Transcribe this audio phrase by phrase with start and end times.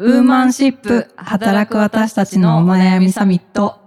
[0.00, 3.80] ウーマンシップ働く私たちのお悩みサミット。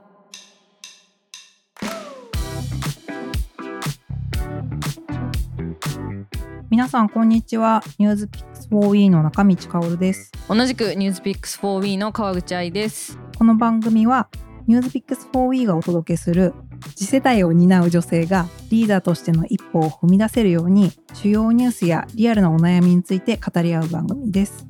[6.69, 13.17] 皆さんこんにちはニュースピックス 4E の中道香織です同じくニュースピックス 4W の川口愛です。
[13.37, 14.27] この番組は
[14.67, 16.53] ニュースピックス 4E がお届けする
[16.93, 24.67] 次世代を担う女性がリーダーとしての一歩を踏み出せるように主要ニュースやリアルなお悩みについて語り合う番組です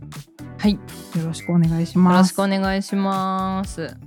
[0.61, 0.79] はい、よ
[1.21, 2.35] よろしくお願いします。
[2.35, 3.97] ろしくお願いします。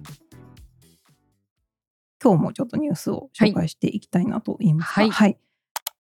[2.23, 5.37] 今日もちょっとニュースを紹介していきたいなと言いますか、はい。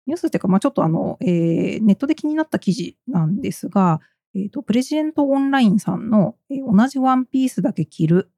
[0.05, 4.00] ニュースっていうか、まあ、ちょっとあの、えーネットで気になった記事なんですが、
[4.36, 8.32] えーとプレジデントオンラインさんの、えー同じワンピースだけ着る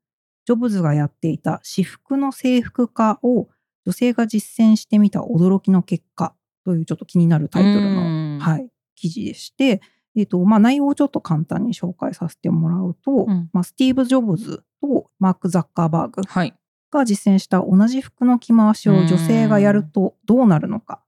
[0.48, 3.50] ジョブズがやっていた私服の制服化を
[3.86, 6.34] 女性が実践してみた驚きの結果
[6.66, 8.39] というちょっと気になるタイトルの、うん。
[8.39, 9.80] はい、記事でして、
[10.16, 13.50] えーとまあ、内容をちょっと簡単に紹介させてもらうと、うん。
[13.54, 16.53] まあ、スティーブ・ジョブズとマーク・ザッカーバーグはい。
[16.92, 21.02] が実践した同じ服の着回しを女性がやるとどうなるのか。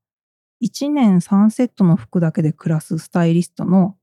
[0.64, 3.98] 1年3セットの服だけで暮らすスタイリストの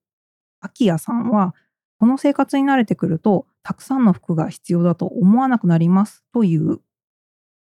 [0.61, 1.55] アキヤさんは、
[1.99, 6.81] この生活に慣れてくると、たくさんの服が必要だと思わなくなりますという、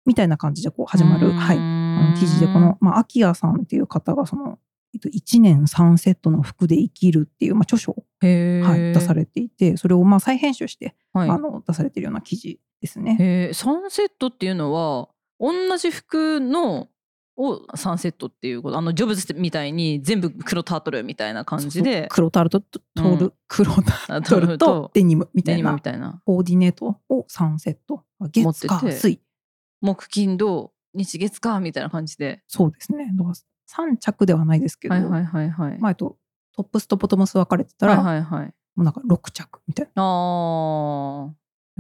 [0.06, 4.60] みたいな感じでこう始まる、はい、記事で、この、まあ、アキヤさんっていう方が、その、
[4.96, 11.30] えっと、1年3セットの服で生きるっていう、まあ、著書を、はい、出されていて、それをまあ再編集して、はい。
[11.30, 13.18] あの出されているような記事ですね。
[13.20, 13.54] へー。
[13.54, 16.88] サンセットっていうのは同じ服の
[17.36, 22.08] をサンセットっていうことあのジョブズみたいに全部黒タートルみたいな感じで。
[22.10, 22.66] 黒タルトル、
[22.96, 23.34] うん。
[23.50, 25.78] 黒タあトルとデニムみたいな。
[26.26, 29.20] コーディネートを3セット持ってて月火水
[29.82, 32.42] 木金土日月かみたいな感じで。
[32.48, 33.12] そうですね
[33.70, 36.18] 3着ではないですけど、はいはいはいはい、まあ、えっと
[36.56, 38.54] トップスとボトムス分かれてたら、はいはいはい。
[38.76, 40.04] もうなんか6着みたいな。
[40.04, 41.32] あー。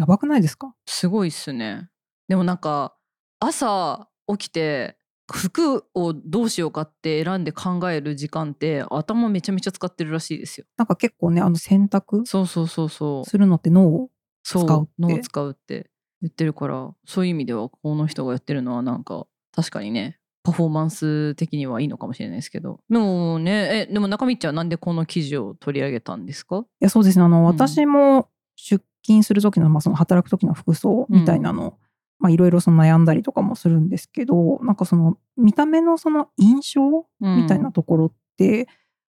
[0.01, 0.75] やばくないですか？
[0.85, 1.89] すごいっすね。
[2.27, 2.95] でもなんか
[3.39, 4.97] 朝起きて
[5.31, 10.65] 服をどうしようかって選んで考える時間って頭めちゃめちゃ使ってるらしいですよ。
[10.77, 13.29] なんか結構ねあの選択そうそうそうそう。
[13.29, 14.09] するのって脳を
[14.43, 14.91] 使うって。
[14.99, 15.89] 脳を使うって
[16.21, 22.79] 言ってるからそういう意味ではこの人がやってるのはなんか確かにねパフォーマンス的にはいいのかもしれないですけど。
[22.89, 26.59] でもねえでも中道はなんでこの記事を取り上げたんですか？
[26.59, 27.25] いやそうですね。
[27.25, 27.43] あの、ん。
[27.45, 31.77] 私も出勤する時の,、まあその働く時の服装みたいなの、
[32.19, 38.67] まあいろいろその悩んだりとかもするんですけどなんかその見た目のその印象みたいなところって、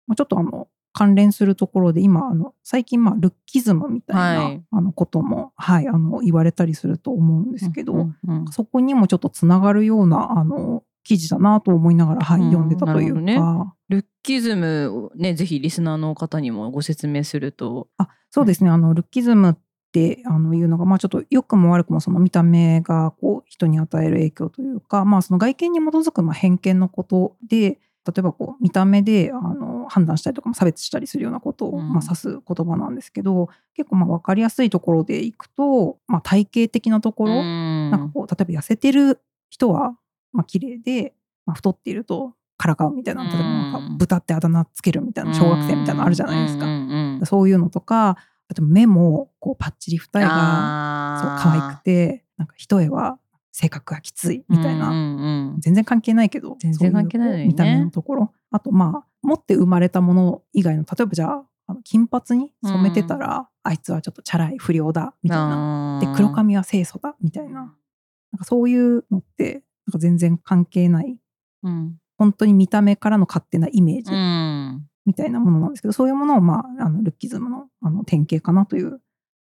[0.07, 4.65] まあ、ちょっとあの関連するところで今あの最近まあルッキズムみたいな、はい。
[4.71, 8.47] あのことも、はい、あの言われたりすると思うんですけど、うんうんうん。
[8.53, 17.89] そこにもちょっとつながるようなあの記事だなと思いながら、はいうん読んでたというか、ルッキズムをねぜひリスナーの方にもご説明すると。
[17.99, 18.71] あそうですね。
[18.71, 19.55] あのルッキズムっ
[19.93, 31.93] てあのいうのが、まあ、ちょっと良くも悪くもその見た目がこう人に与える影響というか、まあ、その外見に基づくまあ偏見のことで例えばこう見た目であの判断したりとかも差別したりするようなことを、うん。
[31.93, 39.97] まあ、指す言葉なんですけど結構まあ分かりやすいところでいくと、まあ、体型的なところ、ななんかこう例えば痩せてる人は
[40.35, 41.15] まあ綺麗で、
[41.47, 46.67] まあ、太っているとからかうみたいな例えばなんうんか豚ってあだ名つけるみたいな小学生みたいなのあるじゃないですか。
[46.67, 47.27] うんうんうん。
[47.27, 48.19] そういうのとか
[48.49, 53.19] あと目もこうパッチリ二重がそう可愛くてなんか一重は
[53.53, 55.61] 性格がきついみたいな、うんうんうん。
[55.61, 57.47] 全然関係ないけど全然関係ないね。
[57.47, 58.33] 見た目のところ。
[58.51, 65.99] あとまあ持って生まれたもの以外の例えばじゃああの金髪に染めてたら、あいつはちょっとチャラい不良だみたいな。
[66.01, 67.75] で黒髪は清楚だみたいな。
[68.33, 71.17] なんかそういうのってなんか全然関係ない。
[71.63, 71.97] うん。
[72.17, 74.87] 本当に見た目からの勝手なイメージうん。
[75.07, 79.01] みたいなものなんですけど、そういうものを、まあ、あのルッキズムのあの典型かなという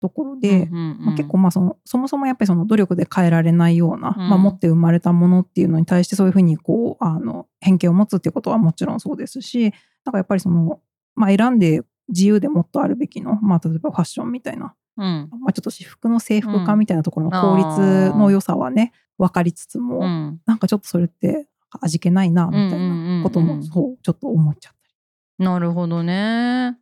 [0.02, 1.06] ところで、うんうんうん。
[1.06, 4.30] まあ、結構まあそのそもそもやっぱりその努力で変えられないような、うん。
[4.30, 9.74] まあ、持って生まれたものっていうのに対してそういうふうにこうあの偏見を持つっていうことはもちろんそうですし
[10.06, 10.80] なんかやっぱりその、
[11.16, 15.30] まあ、選んで自由でもっとあるべきの、まあ、例えばファッションみたいな、うん。
[15.42, 20.42] まあ、ちょっと私服の制服化みたいなところのうん効率の良さはね分かりつつも、うん。
[20.46, 21.48] なんかちょっとそれって
[21.82, 22.86] 味気ないなみたいうんうんうん。
[22.86, 24.80] うなんこともそうちょっと思っちゃった
[25.40, 25.46] り。
[25.46, 26.78] なるほどね。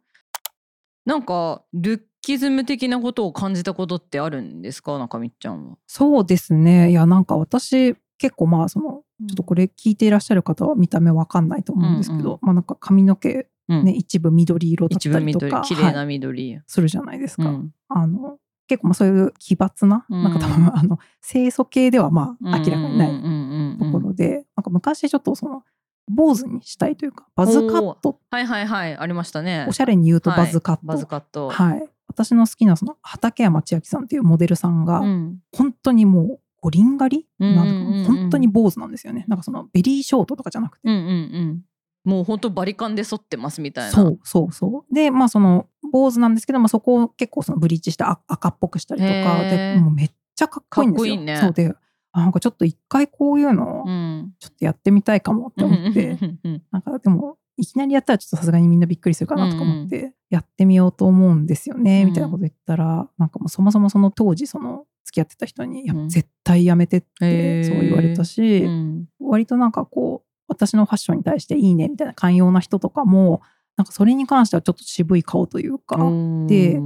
[1.06, 4.98] なんかルッキズム的なことを感じたことってあるんですか？
[4.98, 5.78] 中道ちゃんは。
[5.88, 6.92] そうですね。
[6.92, 13.84] いや、なんか私、結構まあ、その、ちょっとこれ聞いていらっしゃる方は見た目わかんないと思うんですけど、うんまあなんか髪の毛うん。
[13.86, 16.08] ね、一部緑色だったりとか、緑綺麗なはい。
[16.08, 17.44] 緑、するじゃないですか。
[17.46, 17.74] うん。
[17.90, 18.38] あの、
[18.68, 20.24] 結構まあそういう奇抜な、うん。
[20.24, 25.64] なんか多分あの、清楚系ではまあ明らかにないいところで、なんか昔ちょっとその、
[26.10, 28.98] 坊主にしたいというか、バズカット、はいはいはい。
[28.98, 29.66] ありましたね。
[29.70, 30.82] おしゃれに言うとバズカット。
[30.84, 31.50] バズカット。
[31.50, 31.90] はい。
[32.08, 35.40] 私の好きなその畠山千秋さんっていうモデルさんが、うん。
[35.56, 39.26] 本当にもうゴリンガリ、うんなん本当に坊主なんですよね。
[39.28, 41.62] なんかそのベリーショートとかじゃなくて、うんうんうん。
[42.04, 43.92] もう本当バリカンで剃ってますみたいな。
[43.92, 44.94] そうそうそう。
[44.94, 51.16] でまあその坊主なんですけど、まあ、そこを結構そのブリーチしてあ赤っぽくしたりとかでもうめっちゃかっこいいんですよ。
[51.22, 51.38] ね。
[51.38, 51.72] そうで
[52.12, 54.34] あなんかちょっと一回こういうのうん。
[54.40, 62.08] ちょっとやってみたいかもって思って、うんうんなんかでもいきなりやったらちょっとさすがにみんなびっくりするかなとか思ってやってみようと思うんですよね、うん。
[62.08, 69.06] みたいなこと言ったらなんかもうそもそもその当時その付き合ってた人に「いやうん絶対やめて」ってそう言われたし、うん。
[69.20, 73.42] 割となんかこう私のファッションに対していいねみたいな寛容な人とかも
[73.78, 76.80] なんかそれに関してはちょっと渋い顔というか、うんで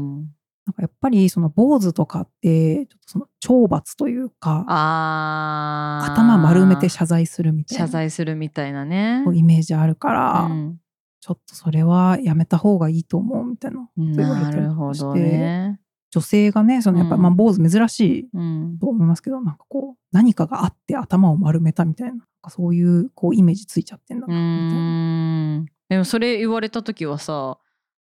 [0.67, 9.23] なんかやっぱりその坊主とかってちょっとその懲罰というか頭丸めて謝罪するみたいな謝罪するみたいなね。
[9.33, 10.77] イメージあるから、うん。
[11.21, 15.79] ちょっとそれはやめた方がいいと思うみたいなこと言われなたりして、ね。
[16.11, 18.77] 女性がねそのやっぱりまあうん坊主珍しいうん。
[18.77, 24.79] と思いますけど、なんかこう何かがあって頭を丸めたみたいななんかそういうこうイメージついちゃってんだうなみたい
[25.61, 25.76] な。
[25.89, 27.57] でもそれ言われた時はさ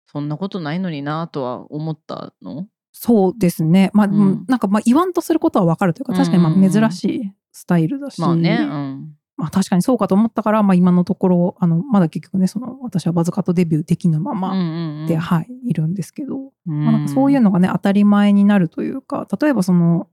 [0.08, 2.68] そんなことないのになとは思ったの？
[2.94, 3.92] そうですね。
[3.94, 4.46] まあ、うん。
[4.48, 16.86] なんかまあ言わんとすることはわかるというか、確かにまうんあ珍しいスタイルだし、まあね、うん、まあ確かにそうかと思ったから、まあ今のところ、あの、まだ結局ね、その私はバズカットデビューできぬまうんまで、はい、いるんですけど、うん。
[16.86, 20.08] まあなんかそういうのがね、当たり前になるというか、例えばその、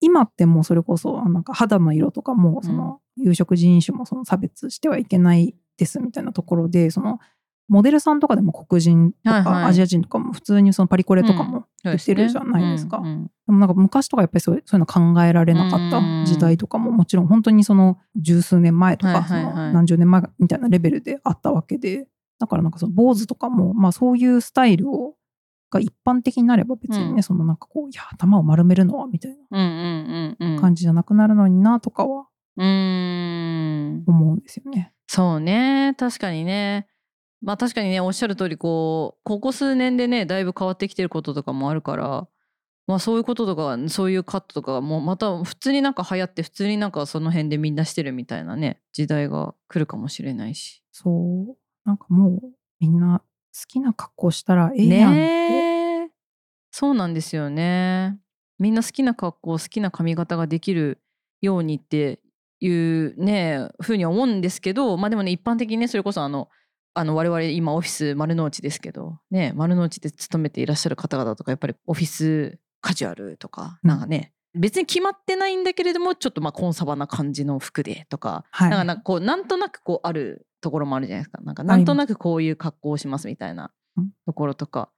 [0.00, 7.18] 今ってもうそれこそ、あなんか肌の色とかも、その、有色人種もその差別してはいけないですみたいなところで、その、
[7.68, 13.00] モデルさんとかでも黒人とかアジア人とかも普通にそのパリコレとかも出てるじゃないですか。
[13.00, 22.08] でもなんか昔とかやっぱりそうそういうの考えられなかった時代とかももちろん本当にその十数年前とかその何十年前みたいなレベルであったわけで
[22.40, 25.14] だからなんかその坊主とかもまあそういうスタイルを
[25.70, 27.22] が一般的になれば別にね、うん。
[27.22, 34.92] そのなんかこういや頭を丸めるのはみたいなん感じじゃなくなるのになとかは思うんですよね。
[35.12, 35.96] そうね。
[35.98, 36.86] 確かにね。
[37.42, 42.28] まあ確かにねおっしゃる通りこうここ数年でねだいぶ変わってきてることとかもあるから
[42.86, 50.84] まあそういうこととかそういうカットとかがもうまた普通になんか流行って普通になんかその辺でみんなしてるみたいなね時代が来るかもしれないし。
[50.92, 51.56] そう。
[51.84, 52.40] なんかもう
[52.78, 53.24] みんな好
[53.66, 56.10] きな格好したらええやんって、ねえ
[56.70, 58.16] そうなんですよね。
[58.60, 61.02] みんな好きな格好好きな髪型ができる
[61.40, 62.20] ようにって
[62.60, 66.48] いうねふうには思うんですけどまあでもね一般的にねそれこそあの
[66.92, 73.90] あの我々今オフィス丸の内ですけどね丸の内で勤めていらっしゃる方々とかやっぱりオフィスカジュアルとかうん。
[73.90, 78.70] なんかね、別に決まってないんだけれどもちょっとまあコンサバな感じの服でとかはい。
[78.70, 81.40] なんかなんかこうなんとなくこうあるところもあるじゃないですか。
[81.42, 84.10] なんかなんとなくこういう格好をしますみたいなうん。
[84.26, 84.90] ところとか、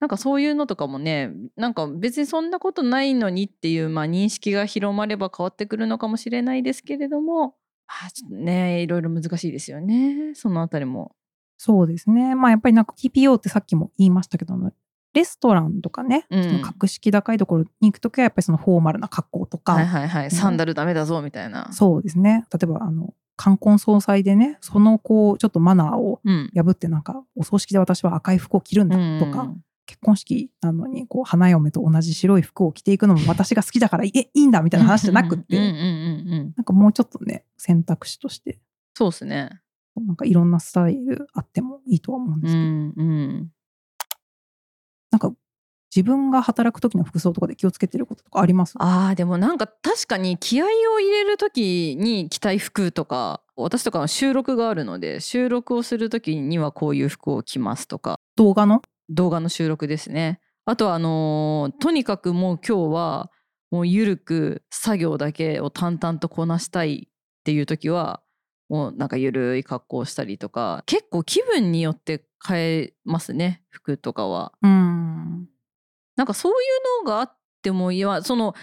[0.00, 7.48] なんかそういうのとかもねなんか別にそんなことないのにっていう、まあ、認識が広まれば変わってくるのかもしれないですけれども、
[7.86, 11.14] まあ、ちょっとねいろいろ難しいですよねそのあたりも。
[11.62, 12.34] そうですね。
[12.34, 14.54] まあやっぱりなんか TPO ってさっきも言いましたけど、
[15.12, 21.70] レストランとかね、うんその格式高いところに行くときはやっぱりそのフォーマルな格好とか、はいはいはいサンダルダメだぞみたいな。
[21.70, 22.46] そうですね。
[22.50, 29.60] 例えばあの冠婚葬祭でね、そのこうちょっとマナーをうん破ってなんかお葬式で私は赤い服を着るんだとか、結
[30.02, 38.58] 婚式なのにこう花嫁と同じ白い服を着ていくのも私が好きだからえいいんだみたいな話じゃなくって、なんかもうちょっとね選択肢として。
[38.94, 39.60] そうですね。
[39.96, 43.52] なんかいろんなスタイルあってもいいとは思うんでうすけど、んうん。
[45.10, 45.32] なんか
[45.94, 48.74] 自分が働く時の服装とかで気をつけてることとかあります？
[48.78, 58.20] あーでもなんか確かに気合を入れる時に着たい服とか私とかは収録があるので収録をする時にはこういう服を着ますとか。
[58.36, 58.82] 動画の？
[59.10, 60.40] 動画の収録ですね。
[60.64, 63.30] あとはあのーとにかくもう今日は
[63.70, 68.22] もうゆるく作業だけを淡々とこなしたいっていう時は
[68.68, 74.52] もうなんかゆるい格好をしたりとか結構気分によって変えますね服とかは。
[74.62, 75.48] うん。
[76.16, 76.54] なんかそうい
[77.02, 78.54] うのがあってもいやその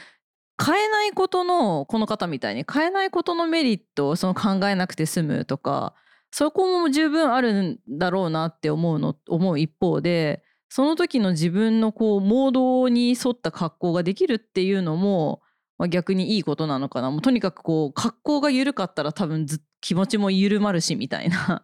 [0.63, 5.93] 変えないことのこの方みたいに変えないことのメリットをその考えなくて済むとか
[6.31, 15.41] そこも十分あるんだろうなって思うの思う一方でその時の自分のこうモードに沿った格好ができるっていうのも、
[15.77, 17.09] まあ、逆にいいことなのかな。
[17.09, 21.63] もうとにかくこう格好が緩かったら多分ず気持ちも緩まるしみたいな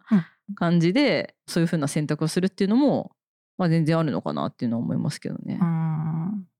[0.56, 3.12] 感じでそういう風な選択をするっていうのも、
[3.58, 5.58] まあ、全然あるのかなっていうのは思いますけどね。
[5.60, 5.93] うん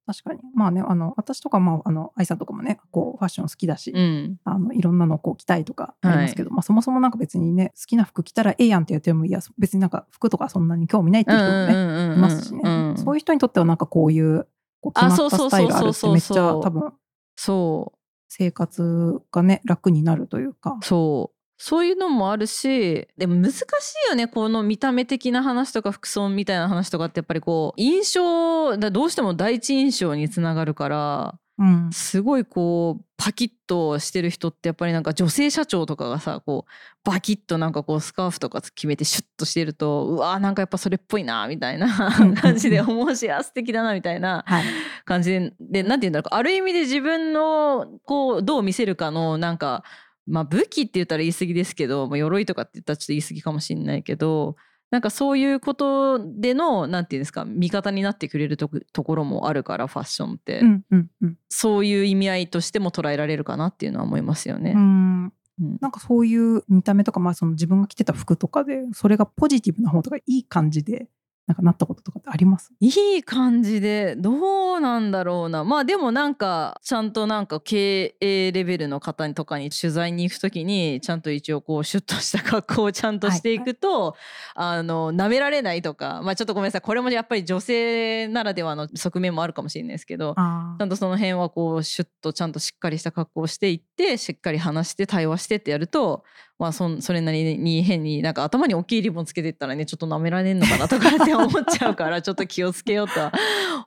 [0.06, 0.40] 確かに。
[0.54, 4.36] まあね、あの、私とか、まあ、あの、愛さんとかもね、こう、ファッション好きだし、うん。
[4.44, 14.46] あの、いろんなのこう着たいとかありますけど、まあ、そもそもなんか別にね、好きな服着たらええやんって言っても、いや、別になんか服とかそんなに興味ないっていう人もね、いますしね、うんそういう人にとってはなんかこういう、
[14.80, 15.48] こう決まったあそうそう。
[15.48, 16.92] スタイルあるってめっちゃ多分、
[17.36, 17.98] そう。
[18.28, 20.78] 生活がね、楽になるというか。
[20.82, 23.62] そうそういうのもあるしでも難し
[24.06, 31.90] いよねこの見た目的な話とか服装みたいな話とかってやっぱりこう印象だどうしても第一印象につながるからうん。
[31.92, 41.88] すごいこうパキッとしてる人ってやっぱりなんか女性社長とかがさこうバキッとなんかこうスカーフとか決めてシュッとしてるとうわーなんかやっぱそれっぽいなみたいな
[42.42, 44.64] 感じで思うしあ素敵だなみたいなはい。
[45.04, 49.84] 感じででなんて言うんだろうある意味で自分のこうどう見せるかのなんか
[50.26, 54.56] まあ武器って言ったら言い過ぎですけど、まあ、鎧とかって言ったらちょっと言い過ぎかもしれないけど
[54.94, 61.36] なんかそういうことでのなんていうんですか味方になってくれるとこところもあるからファッションって、うんうんうん。
[61.48, 64.72] そういう意味合いとしても捉えられるかなっていうのは思いますよね。
[64.76, 65.24] うん
[65.60, 71.06] うんなんかそういう見た目とか、まあ、その自分が着てた服とかでそれがポジティブな方とかいい感じで
[71.46, 72.72] なんかなったこととかってあります？
[72.80, 75.62] いい感じでどうなんだろうな。
[75.62, 84.16] まあでもなんかちゃんとなんか経営レベルの方とかに取材に行く時にちゃんと一応こうシュッとした格好をちゃんとしていくと、
[84.54, 86.22] あの舐められないとか。
[86.22, 86.80] まあちょっとごめんなさい。
[86.80, 96.24] これもやっぱり女性ならではの側面もあるかもしれないですけどあちゃんとその辺はこうシュッとちゃんとしっかりした格好をしていってしっかり話して対話してってやると
[96.58, 103.32] まあそんそれなりに変になんか頭に大きいリボンつけていったらねちょっと舐められんのかなとかって思っちゃうからちょっと気をつけようとは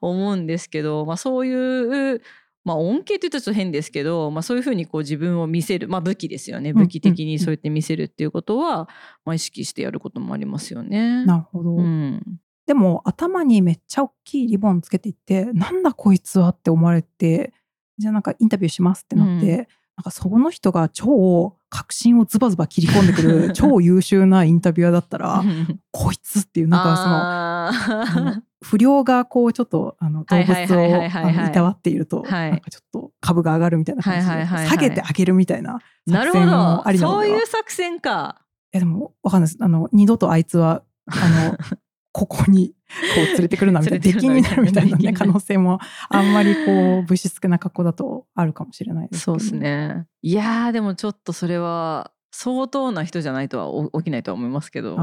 [0.01, 2.21] 思うんですけど、 まあ、そういう。
[2.63, 8.89] まあ、恩恵って言うとちょっと変ですけど、まあ、そういうふうにこう自分を見せる、まあ、武器ですよねうん武器的にそうやって見せるっていうことは、
[9.23, 11.23] まあ、意識してやることもありますよね。
[11.23, 12.21] なるほど、うん、
[12.65, 17.53] でも頭にめっちゃ大きいリボンつけていってなんだこいつはって思われて
[17.97, 25.43] じゃあなんかインタビューしますってなって、うんなんかその人が超確信をズバズバ切り込んでくる 超優秀なインタビュアーだったら
[25.91, 27.71] こいつっていうなんか
[28.13, 32.51] その不良がこうちょっとあの動物をはいたわっていると、はい。
[32.51, 36.87] なんかちょっと株が上がるみたいな感じで、下げてあげるみたいな作戦もど。
[36.87, 38.41] ありなのではそういう作戦か。
[38.73, 39.63] いやでもわかんないです。
[39.63, 41.57] あの二度とあいつはあの
[42.17, 49.33] ここにこう連れてくるなみたいな連れてくるな敵になるみたいな、ね、可能性もあんまりこう物質的な格好だとあるかもしれないですけど。
[49.33, 50.07] そうですね。
[50.23, 54.97] いやーでもちょっとそれは相当な人じゃないとはお起きないとは思いますけど。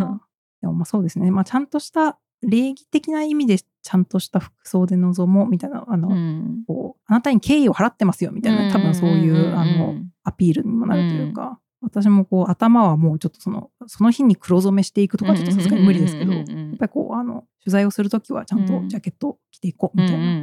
[0.62, 6.64] でもまあそうですね、まあ、ちゃんとした礼儀的な意味でちゃんとした服装で臨もうみたいなあの、うん。
[6.66, 20.42] こうあなたに敬意を払ってますよみたいな多分そういう,、あのんアピールにもなるというか、私もこう頭はもうちょっとそのその日に黒染めしていくとかちょっとさすがに無理ですけど、やっうんうんうんうんぱりこうあの取材をするときはちゃんとうんジャケット着ていこうみたいな、うんうんうん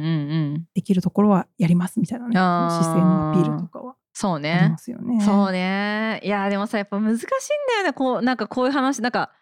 [0.58, 4.78] んできるところはやりますみたいなね姿勢のアピールとかはそうありねま。
[4.78, 5.20] すよね。
[5.24, 6.20] そうね。
[6.22, 7.92] いやーでもさやっぱ難しいんだよね。
[7.92, 9.32] こうなんかこういう話なんか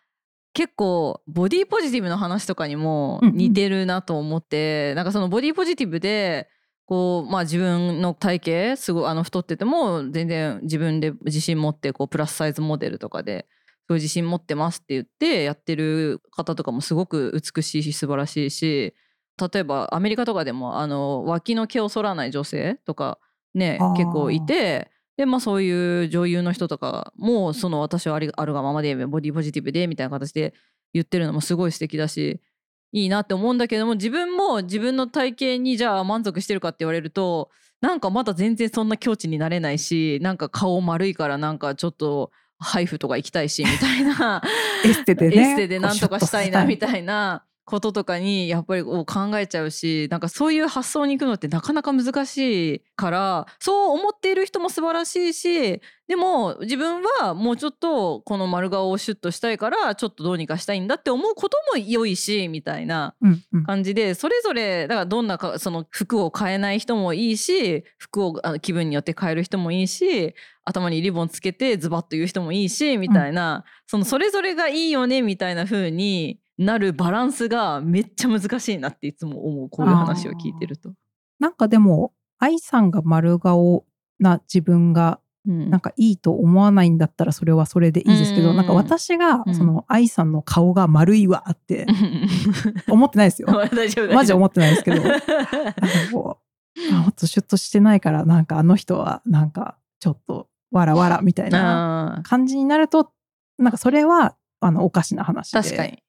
[0.55, 6.49] 結構ボディポジティブの話とかにもうんうん似てるなと思って、なんかそのボディポジティブで
[6.93, 13.47] こうまあ自分の体型すごいあの太ってても全然自分で自信持ってこうプラスサイズモデルとかで
[13.87, 18.95] すごい自信持ってますって言ってやってる方とかもすごく美しいし素晴らしいし
[19.41, 23.19] 例えばアメリカとかでもあの脇の毛を剃らない女性とか
[23.55, 30.53] ね結構いてでまあそういう女優の人とかもその私はあるがままでボディポジティブでみたいな形で
[30.93, 32.43] 言ってるのもすごい素敵だし
[32.93, 44.41] いいなって思うんだけども自分も自分の体型にじゃあ満足してるかって言われるとなんかまだ全然そんな境地になれないしなんか顔丸いからなんかちょっとハイフとか行きたいしみたいな。
[44.85, 45.37] エステでね。
[45.37, 63.15] エステでなんとかしたいなみいたいなこととかにやっぱりこう考えちゃうしなんかそういう発想に行くのってなかなか難しいからそう思っている人も素晴らしいしでも自分はもうちょっとこの丸顔をシュッとしたいからちょっとどうにかしたいんだって思うことも良いしみたいな
[63.65, 80.93] 感じでそれぞれだからどんなかその服を変えない人もいいし服をあの気分によって変える人もいいし頭にリボンつけてズバッと言う人もいいしみたいな、そのそれぞれがいいよねみたいな風になるバランスがめっちゃ難しいなっていつも思うこういう話を聞いてると。
[81.39, 83.85] なんかでも愛さんが丸顔
[84.19, 91.87] な自分がうんなんかいいと思わないんだったらそれはそれでいいですけど、うんなんか私がうんその愛さんの顔が丸いわって
[92.89, 93.49] 思ってないですよ。
[93.49, 95.27] 大丈夫マジ思っってないですけど、 なんか
[96.13, 96.39] こ
[96.91, 103.11] う、あもっとシュッとしてないから、なんかあの人はなんかちょっとわらわらみたいなあ感じになると、
[103.59, 105.61] なんかそれはあのおかしな話で。
[105.61, 106.03] 確かに。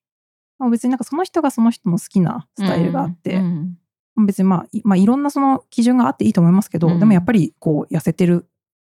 [0.60, 3.78] まあ別になんかその人がその人の好きなスタイルがあって、うん
[4.16, 8.48] 別にまあ、いまあ、いろんなその基準があっていいと思いますけど、うんでもやっぱりこう痩せてる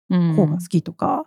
[0.09, 1.25] うん方が好きとか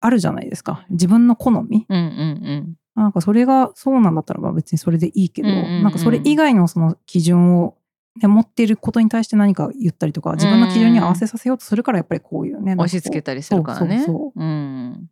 [0.00, 7.76] あるじゃないですか自分の好みうんうんなんかそれがそうなんだったらば別にそれでいいけど、うんうんうんなんかそれ以外のその基準を、
[8.20, 12.80] ね、持っていることに対して何か言ったりとか自分の基準に合わせさせようとするからやっぱりこういうねうん。
[12.80, 13.98] 押し付けたりするからね。
[13.98, 15.10] そうそうそううん。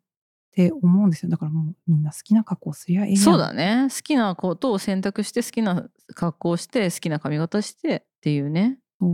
[0.66, 3.86] って思うんですよだからもうみんな好きな格好すりゃええそうだね。
[3.90, 8.78] 好きなことを選択して好きな格好をして好きな髪型してっていうね。
[9.00, 9.12] そう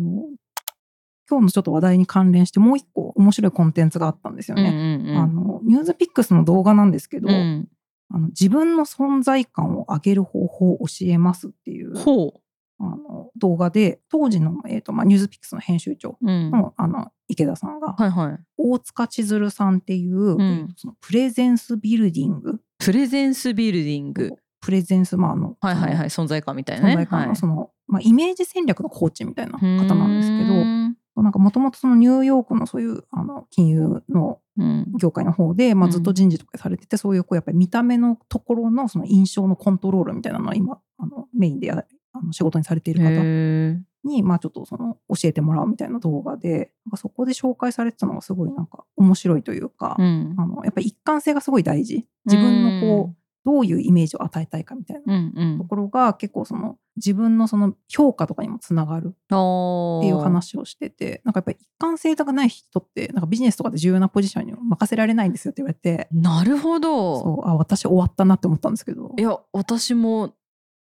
[1.28, 4.96] 今日のちょっと話題に関連してもう一個面白いコンテンツがあったんですようんうね。
[4.96, 5.16] んうん。
[5.16, 7.68] あのニュースピックスの動画なんですけど、うん、
[8.10, 12.40] あの自分の存在感を上げる方法を教えますっていうほ
[12.78, 16.16] あの動画で当時の、えーとまあ、ニュースピックスの編集長う。
[16.20, 16.50] うん。
[16.50, 18.53] のあの池田さんが、はいはい。
[18.66, 24.32] 大塚千鶴さんっていう、んえーとそのプレゼンスビルディングプレゼンスビルディング。
[24.60, 26.08] プレゼンスまああのはいはいはい。
[26.08, 26.94] 存在感みたいなね。
[26.94, 50.34] 存在感のその、まあ、イメージ戦略のコーチみたいなはい方なんですけどなんかもともとそのニューヨークのそういうあの金融のうん業界の方で、まあ、うんずっと人事とかされてて、そういうこうやっぱり見た目のところのその印象のコントロールみたいなのは今あのメインでやあの仕事にされている方へに、まあ、ちょっとその教えてもらうみたいな動画でなんかそこで紹介されてたのがすごいなんか面白いというか、ーうん。
[50.38, 52.06] あのやっぱり一貫性がすごい大事。
[52.26, 66.08] 自分のこうどういうイメージを与えたいかみたいなところが結構その自分のその評価とかにもつながるっていう話をしててなんかやっぱり一貫性がない人ってなんかビジネスとかで重要なポジションに任せられないんですよって言われて。
[66.10, 67.20] なるほど。
[67.20, 69.12] そうあ私終わったなって思ったんですけど。
[69.18, 70.32] いや私も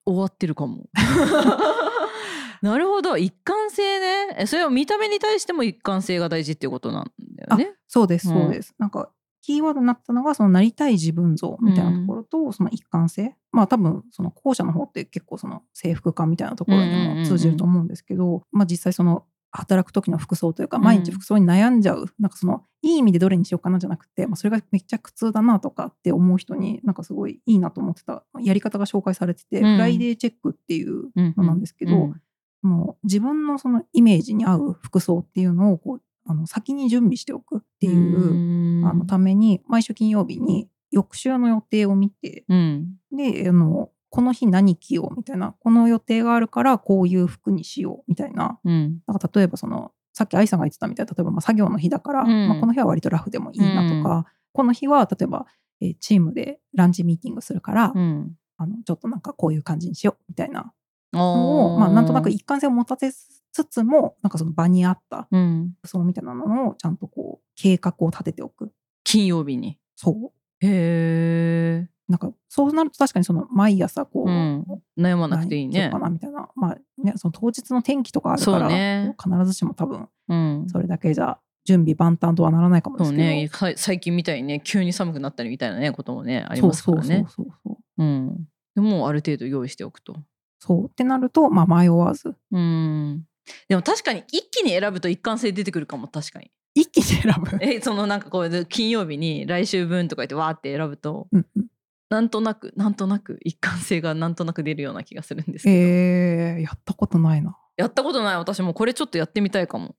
[0.05, 0.89] 終わってるかも。
[2.63, 3.17] なるほど。
[3.17, 4.37] 一貫性ね。
[4.39, 7.75] えそれは見た目に対しても一貫性が大事っていうことなんだよね。
[7.89, 8.43] そうですうん。
[8.43, 9.11] そうです、なんか
[9.43, 13.35] キーワードになったのがそのなりたい自分像みたいなところと、その一貫性。
[13.51, 20.83] まあ多分その後者の方って結構その制服感みたいなところにうんうんうんうんも通じると思うんですけど、まあ実際その働く時の服装というかうん。
[20.83, 29.73] 毎日服装に悩んじゃう、なんかそのいい意味でどれにしようかなじゃなくて、まあ、それがめっちゃ苦痛だなとかって思う人になんかすごいいいなと思ってたやり方が紹介されてて、うん。
[29.75, 32.23] フライデーチェックっていううんのなんですけど、うん
[32.63, 38.87] もう自分のそのイメージに合う服装っていうのをこうあの先に準備しておくっていう、ん。
[38.87, 42.95] あのために毎週金曜日に翌週の予定を見てうん。
[43.11, 48.61] であのこの日何着ようみたいなこの予定があるからこういう服にしようみたいな。
[48.63, 48.99] うん。
[49.07, 52.49] なんか例えばそのさっき愛さんが言ってたみたいな例えばまあ作業の日だから、うん。
[52.49, 55.47] まあ、この日は割とラフでもいいなとか、この日は例えば、
[55.81, 58.37] えーチームでランチミーティングするから、うん。
[58.59, 60.75] あのちょっとなんかこういう感じにしようみたいな。
[61.15, 65.73] おのを、まあ、なんとなく一貫性を持たせつつもなんかその場に合ったうん。
[65.79, 68.73] 服装みたいなのをちゃんとこう計画を立てておく。
[69.05, 69.79] 金曜日に。
[69.97, 70.33] そう。
[70.65, 74.67] へえ、なんかそうなると確かにその毎朝こう、うん、
[74.99, 75.89] 悩まなくていいね。
[75.91, 79.15] かなみたいなまあねその当日の天気とかあるから、ね。
[79.23, 80.67] 必ずしも多分うん。
[80.69, 83.49] それだけじゃ準備万端とはならないかもですね。
[83.53, 87.27] さ最近みたいにね急に寒くなったりみたいなねこともねありますからね。
[87.29, 88.03] そうそうそうそう。
[88.03, 88.49] うん。
[88.75, 90.17] でもある程度用意しておくと。
[90.59, 90.87] そう。
[90.87, 92.35] ってなると、まあ、迷わず。
[92.51, 93.25] うん。
[93.69, 96.51] でも確かに一気に選ぶと一貫性出てくるかも確かに。
[96.75, 97.59] 一気に選ぶ？
[97.61, 101.29] えそのなんかこう金曜日に来週分とか言ってわーって選ぶと。
[101.33, 101.67] うんうん
[102.13, 107.57] なんとなくなんとなく一貫性がなんとなく出るような気がするんですけど、えー、やったことないな。
[107.79, 108.37] やったことない？
[108.37, 109.97] 私もこれちょっとやってみたいかも。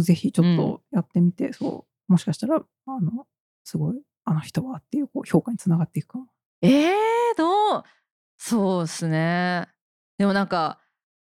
[0.00, 2.12] ぜひちょっとやってみて、そう。
[2.12, 3.26] もしかしたらあの
[3.64, 6.26] すごいあの人はっていうこう評価につながっていくかも。
[6.62, 6.92] えー、
[7.36, 7.82] どう？
[8.38, 9.66] そうっすね。
[10.18, 10.78] でもなんか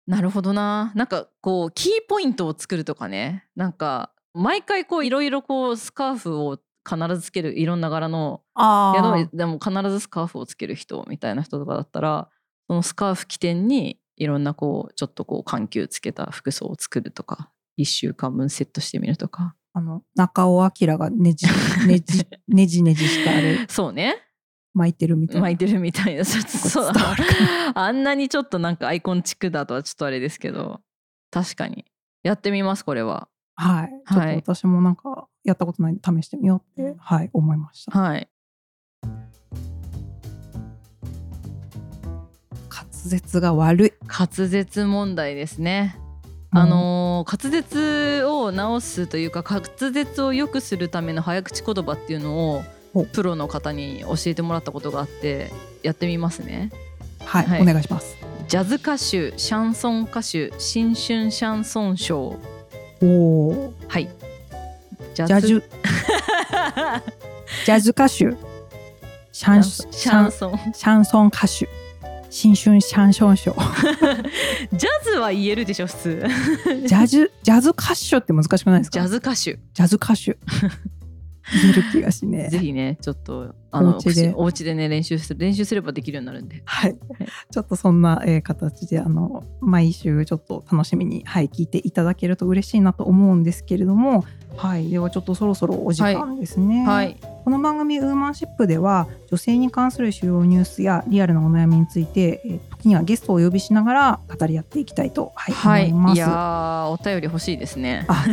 [0.08, 0.92] なるほどな。
[0.96, 3.46] なんかこうキーポイントを作るとかね。
[3.56, 12.30] なんか毎回こういろいろこうスカーフを必ずつけるいろんな柄のあいやでもでも必ずスカーフをつける人みたいな人とかだったら
[12.68, 19.56] そのスカーフ起点にいろんなこうちょっとこう緩急つけた服装を作るとか1週間分セットしてみるとか。
[19.72, 21.46] あの中尾明がねじ
[21.88, 24.16] ねじねじねじしてあれそうね。
[24.74, 25.42] 巻いてるみたいな。
[25.44, 26.26] 巻いてるみたいな。
[26.26, 26.92] そう。
[27.76, 30.82] あんなにちょっとなんかアイコンチックだとはちょっとあれですけど
[31.32, 31.86] 確かに。
[32.24, 33.30] やってみますこれは。
[33.56, 34.38] はい、ちょはい。
[34.40, 38.00] っと私もなんかやったことないんで試してみようって、はい、思いました。
[38.00, 38.30] はい。
[42.70, 43.94] 滑舌が悪い。
[44.08, 46.00] 滑舌問題ですね。
[46.52, 53.04] あのー滑舌を直すというか滑舌を良くするための早口言葉っていうのをお。
[53.04, 55.52] プロの方に教えてもらったことがあって
[55.84, 56.72] やってみますね。
[57.24, 57.62] はい、はい。
[57.62, 58.18] お願いします。
[58.48, 63.06] ジャズ歌手シャンソン歌手新春シャンソンショー。
[63.06, 64.10] おお、はい
[65.14, 65.48] ジャズ。
[67.66, 67.90] ジャズ。
[67.92, 69.64] 歌手、シャン。
[69.64, 70.60] シャンソン。
[70.74, 71.68] シャンソン歌手、
[72.30, 73.56] 新春シャンション賞。
[74.74, 76.26] ジャズは言えるでしょ普通。
[76.86, 79.00] ジャズジャズ歌手って難しくないですか？
[79.00, 79.36] ジャズ歌手。
[79.36, 80.38] ジャズ歌手
[81.62, 84.34] 言える気がしねぜひねちょっとあのお家で。
[84.36, 86.62] お家でね練習する練習すればできるようになるんで。
[86.66, 86.98] はい、
[87.52, 94.26] ちょっとそんな、えー形であの毎週ちょっと楽しみに、はい、聞いていただけると嬉しいなと思うんですけれども、
[94.58, 96.84] はい、ではちょっとそろそろお時間ですね。
[96.86, 97.18] はい。
[97.44, 105.92] この番組「ウーマンシップ」では女性に関する主要ニュースやリアルなお悩みについて、えー時にはゲストをお呼びしながら語り合っていきたいと、はいはい。
[105.92, 106.16] 思います。
[106.16, 108.06] いやーお便り欲しいですね。
[108.08, 108.26] あ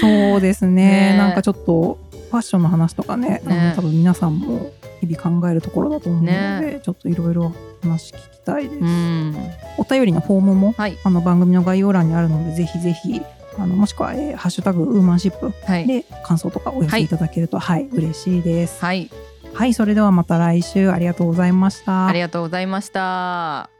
[0.00, 0.70] そうですね。
[1.12, 1.98] ねなんかちょっと
[2.30, 3.68] ファッションの話とかねあね。
[3.70, 8.80] の多分皆さんも日々考えるところだと思うので、ちょっといろいろ話聞きたいです。
[8.80, 9.36] うん。
[9.78, 10.96] お便りのフォームもはい。
[11.04, 13.20] あの番組の概要欄にあるのでぜひぜひ
[13.58, 15.86] あのもしくは、えーハッシュタグウーマンシップはい。
[15.86, 18.80] で感想とかお寄せいただけるとはい、嬉しいです。
[18.84, 19.10] はい。
[19.52, 22.06] はい、それではまた来週ありがとうございました。
[22.06, 23.79] ありがとうございました